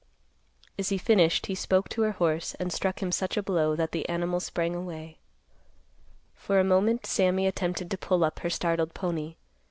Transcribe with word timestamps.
As 0.79 0.89
he 0.89 0.97
finished, 0.97 1.45
he 1.45 1.53
spoke 1.53 1.87
to 1.89 2.01
her 2.01 2.13
horse 2.13 2.55
and 2.55 2.73
struck 2.73 3.03
him 3.03 3.11
such 3.11 3.37
a 3.37 3.43
blow 3.43 3.75
that 3.75 3.91
the 3.91 4.09
animal 4.09 4.39
sprang 4.39 4.73
away. 4.73 5.19
For 6.33 6.59
a 6.59 6.63
moment 6.63 7.05
Sammy 7.05 7.45
attempted 7.45 7.91
to 7.91 7.99
pull 7.99 8.23
up 8.23 8.39
her 8.39 8.49
startled 8.49 8.95
pony. 8.95 9.35